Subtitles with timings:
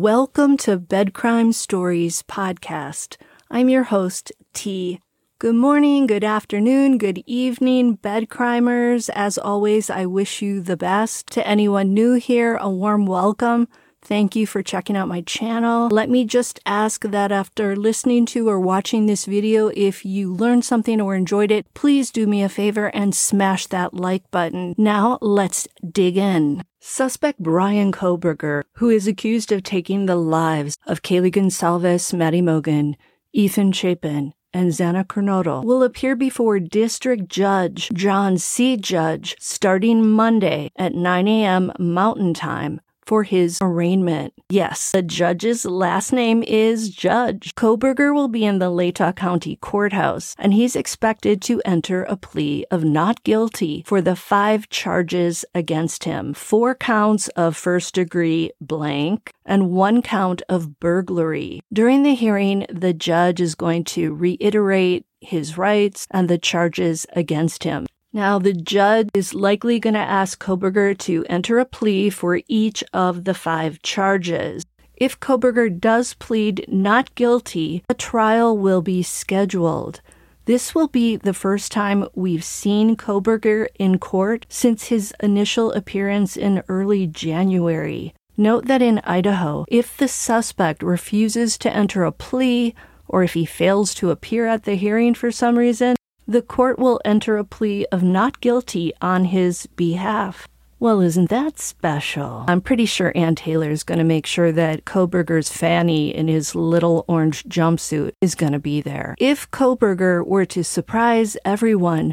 [0.00, 3.18] Welcome to Bed Crime Stories podcast.
[3.50, 4.98] I'm your host, T.
[5.38, 9.10] Good morning, good afternoon, good evening, bed crimers.
[9.10, 11.26] As always, I wish you the best.
[11.32, 13.68] To anyone new here, a warm welcome.
[14.02, 15.88] Thank you for checking out my channel.
[15.88, 20.64] Let me just ask that after listening to or watching this video, if you learned
[20.64, 24.74] something or enjoyed it, please do me a favor and smash that like button.
[24.78, 26.64] Now let's dig in.
[26.80, 32.94] Suspect Bryan Kohberger, who is accused of taking the lives of Kaylee Goncalves, Maddie Mogen,
[33.32, 38.76] Ethan Chapin, and Xana Kernodle will appear before District Judge John C.
[38.76, 41.70] Judge starting Monday at 9 a.m.
[41.78, 42.80] Mountain Time
[43.10, 44.32] for his arraignment.
[44.50, 47.52] Yes, the judge's last name is Judge.
[47.56, 52.64] Kohberger will be in the Latah County Courthouse, and he's expected to enter a plea
[52.70, 59.32] of not guilty for the five charges against him four counts of first degree blank
[59.44, 61.60] and one count of burglary.
[61.72, 67.64] During the hearing, the judge is going to reiterate his rights and the charges against
[67.64, 67.86] him.
[68.12, 72.82] Now, the judge is likely going to ask Kohberger to enter a plea for each
[72.92, 74.64] of the five charges.
[74.96, 80.00] If Kohberger does plead not guilty, a trial will be scheduled.
[80.46, 86.36] This will be the first time we've seen Kohberger in court since his initial appearance
[86.36, 88.12] in early January.
[88.36, 92.74] Note that in Idaho, if the suspect refuses to enter a plea,
[93.06, 95.94] or if he fails to appear at the hearing for some reason,
[96.30, 100.46] the court will enter a plea of not guilty on his behalf.
[100.78, 102.44] Well, isn't that special?
[102.46, 106.54] I'm pretty sure Anne Taylor is going to make sure that Kohberger's Fanny in his
[106.54, 109.16] little orange jumpsuit is going to be there.
[109.18, 112.12] If Kohberger were to surprise everyone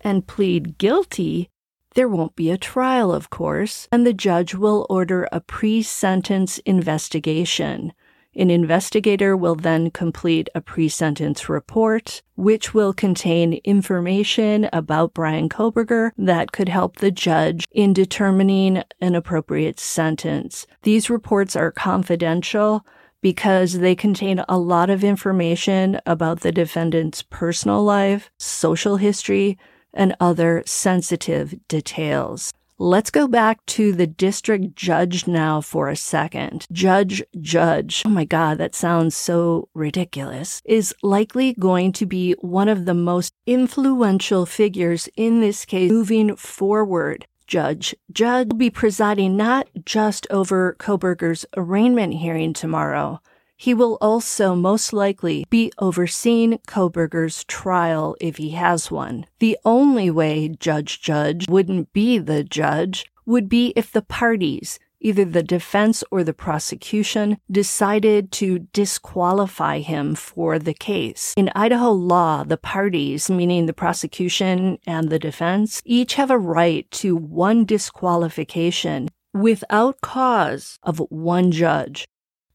[0.00, 1.50] and plead guilty,
[1.94, 6.56] there won't be a trial, of course, and the judge will order a pre sentence
[6.60, 7.92] investigation.
[8.36, 15.48] An investigator will then complete a pre sentence report, which will contain information about Bryan
[15.48, 20.66] Kohberger that could help the judge in determining an appropriate sentence.
[20.82, 22.84] These reports are confidential
[23.20, 29.58] because they contain a lot of information about the defendant's personal life, social history,
[29.92, 32.52] and other sensitive details.
[32.80, 36.64] Let's go back to the district judge now for a second.
[36.70, 42.68] Judge Judge, oh my God, that sounds so ridiculous, is likely going to be one
[42.68, 47.26] of the most influential figures in this case moving forward.
[47.48, 53.20] Judge Judge will be presiding not just over Kohberger's arraignment hearing tomorrow,
[53.58, 59.26] he will also most likely be overseeing Kohberger's trial if he has one.
[59.40, 65.24] The only way Judge Judge wouldn't be the judge would be if the parties, either
[65.24, 71.34] the defense or the prosecution, decided to disqualify him for the case.
[71.36, 76.88] In Idaho law, the parties, meaning the prosecution and the defense, each have a right
[76.92, 82.06] to one disqualification without cause of one judge.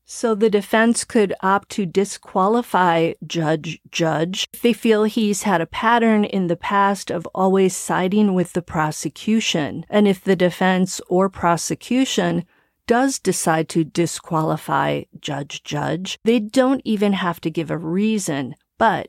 [0.05, 5.65] So the defense could opt to disqualify Judge Judge if they feel he's had a
[5.65, 9.85] pattern in the past of always siding with the prosecution.
[9.89, 12.45] And if the defense or prosecution
[12.85, 19.07] does decide to disqualify Judge Judge, they don't even have to give a reason, but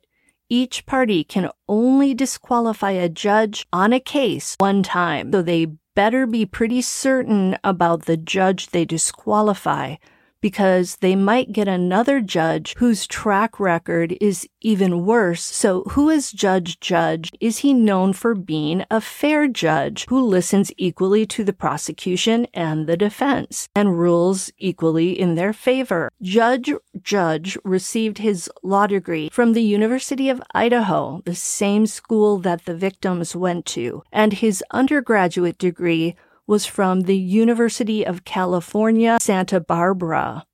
[0.48, 5.32] each party can only disqualify a judge on a case one time.
[5.32, 9.96] So they better be pretty certain about the judge they disqualify
[10.44, 15.42] because they might get another judge whose track record is even worse.
[15.42, 17.30] So who is Judge Judge?
[17.40, 22.86] Is he known for being a fair judge who listens equally to the prosecution and
[22.86, 26.10] the defense and rules equally in their favor?
[26.20, 32.66] Judge Judge received his law degree from the University of Idaho, the same school that
[32.66, 39.60] the victims went to, and his undergraduate degree was from the University of California, Santa
[39.60, 40.44] Barbara.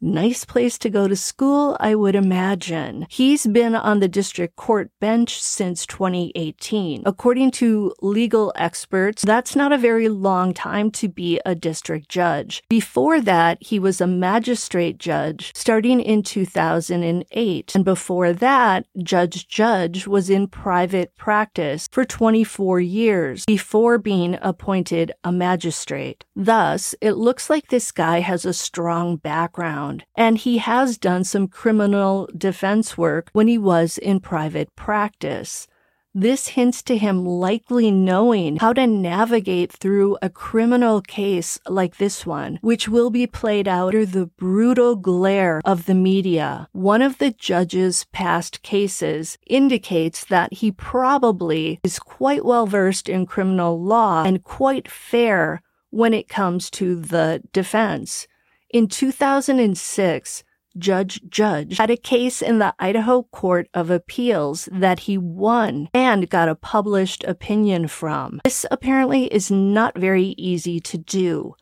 [0.00, 3.04] Nice place to go to school, I would imagine.
[3.10, 7.02] He's been on the district court bench since 2018.
[7.04, 12.62] According to legal experts, that's not a very long time to be a district judge.
[12.68, 17.74] Before that, he was a magistrate judge starting in 2008.
[17.74, 25.10] And before that, Judge Judge was in private practice for 24 years before being appointed
[25.24, 26.24] a magistrate.
[26.36, 31.24] Thus, it looks like this guy has a strong background around, and he has done
[31.24, 35.66] some criminal defense work when he was in private practice.
[36.14, 42.26] This hints to him likely knowing how to navigate through a criminal case like this
[42.26, 46.68] one, which will be played out under the brutal glare of the media.
[46.72, 53.26] One of the judge's past cases indicates that he probably is quite well versed in
[53.26, 58.26] criminal law and quite fair when it comes to the defense.
[58.70, 60.44] In 2006,
[60.76, 66.28] Judge Judge had a case in the Idaho Court of Appeals that he won and
[66.28, 68.40] got a published opinion from.
[68.44, 71.54] This apparently is not very easy to do.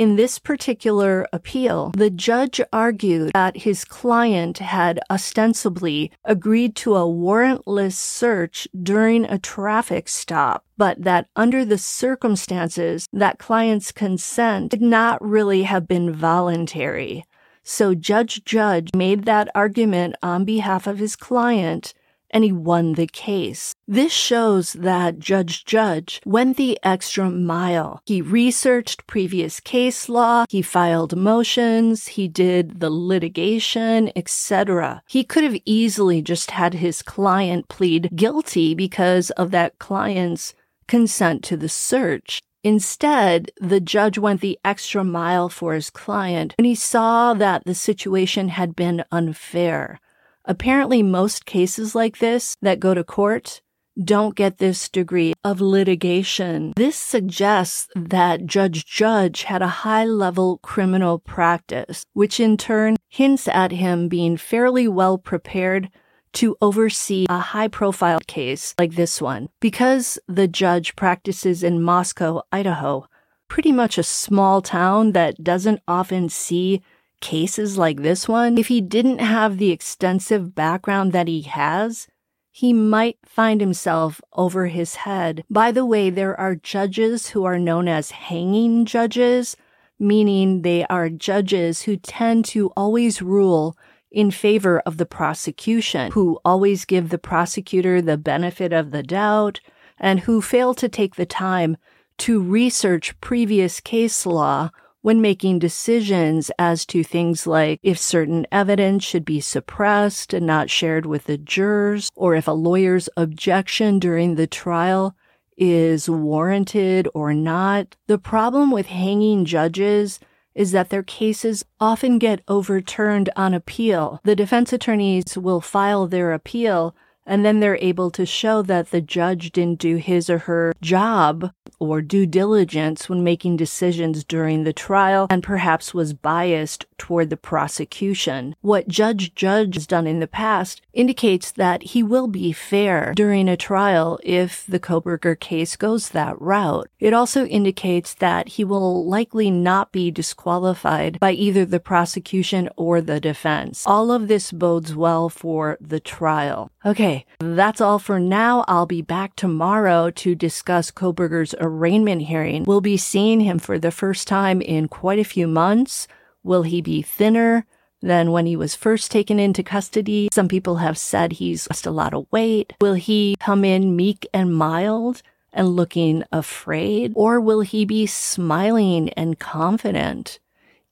[0.00, 7.04] In this particular appeal, the judge argued that his client had ostensibly agreed to a
[7.04, 14.80] warrantless search during a traffic stop, but that under the circumstances, that client's consent did
[14.80, 17.26] not really have been voluntary.
[17.62, 21.92] So Judge Judge made that argument on behalf of his client
[22.30, 23.74] and he won the case.
[23.86, 28.02] This shows that Judge Judge went the extra mile.
[28.06, 35.02] He researched previous case law, he filed motions, he did the litigation, etc.
[35.08, 40.54] He could have easily just had his client plead guilty because of that client's
[40.86, 42.40] consent to the search.
[42.62, 47.74] Instead, the judge went the extra mile for his client when he saw that the
[47.74, 49.98] situation had been unfair.
[50.44, 53.60] Apparently, most cases like this that go to court
[54.02, 56.72] don't get this degree of litigation.
[56.76, 63.48] This suggests that Judge Judge had a high level criminal practice, which in turn hints
[63.48, 65.90] at him being fairly well prepared
[66.32, 69.48] to oversee a high profile case like this one.
[69.60, 73.06] Because the judge practices in Moscow, Idaho,
[73.48, 76.82] pretty much a small town that doesn't often see
[77.20, 82.08] cases like this one, if he didn't have the extensive background that he has,
[82.50, 85.44] he might find himself over his head.
[85.48, 89.56] By the way, there are judges who are known as hanging judges,
[89.98, 93.76] meaning they are judges who tend to always rule
[94.10, 99.60] in favor of the prosecution, who always give the prosecutor the benefit of the doubt,
[99.98, 101.76] and who fail to take the time
[102.18, 104.70] to research previous case law
[105.02, 110.70] when making decisions as to things like if certain evidence should be suppressed and not
[110.70, 115.14] shared with the jurors, or if a lawyer's objection during the trial
[115.56, 117.96] is warranted or not.
[118.06, 120.20] The problem with hanging judges
[120.54, 124.20] is that their cases often get overturned on appeal.
[124.24, 126.94] The defense attorneys will file their appeal
[127.26, 131.52] and then they're able to show that the judge didn't do his or her job
[131.78, 137.36] or due diligence when making decisions during the trial and perhaps was biased toward the
[137.36, 138.54] prosecution.
[138.60, 143.48] What Judge Judge has done in the past indicates that he will be fair during
[143.48, 146.88] a trial if the Kohberger case goes that route.
[146.98, 153.00] It also indicates that he will likely not be disqualified by either the prosecution or
[153.00, 153.86] the defense.
[153.86, 156.70] All of this bodes well for the trial.
[156.84, 158.64] Okay, that's all for now.
[158.68, 162.64] I'll be back tomorrow to discuss Kohberger's arraignment hearing.
[162.64, 166.06] We'll be seeing him for the first time in quite a few months.
[166.42, 167.66] Will he be thinner
[168.02, 170.28] than when he was first taken into custody?
[170.32, 172.72] Some people have said he's lost a lot of weight.
[172.80, 175.22] Will he come in meek and mild?
[175.52, 177.12] and looking afraid?
[177.14, 180.38] Or will he be smiling and confident?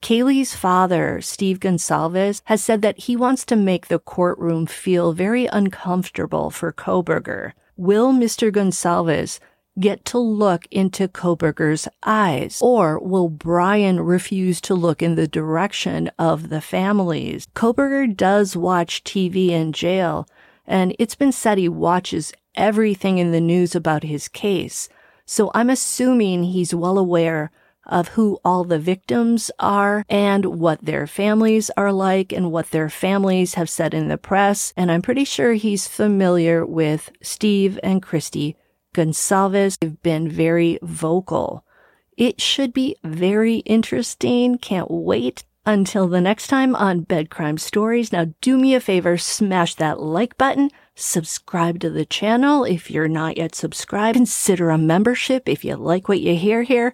[0.01, 5.45] Kaylee's father, Steve Goncalves, has said that he wants to make the courtroom feel very
[5.47, 7.51] uncomfortable for Kohberger.
[7.75, 8.51] Will Mr.
[8.51, 9.39] Goncalves
[9.79, 12.59] get to look into Kohberger's eyes?
[12.61, 17.47] Or will Bryan refuse to look in the direction of the families?
[17.53, 20.27] Kohberger does watch TV in jail,
[20.65, 24.89] and it's been said he watches everything in the news about his case.
[25.25, 27.51] So I'm assuming he's well aware
[27.85, 32.89] of who all the victims are and what their families are like and what their
[32.89, 34.73] families have said in the press.
[34.77, 38.55] And I'm pretty sure he's familiar with Steve and Kristi
[38.93, 41.65] Goncalves have been very vocal.
[42.17, 44.57] It should be very interesting.
[44.57, 48.11] Can't wait until the next time on Bed Crime Stories.
[48.11, 53.07] Now, do me a favor, smash that like button, subscribe to the channel if you're
[53.07, 56.93] not yet subscribed, consider a membership if you like what you hear here,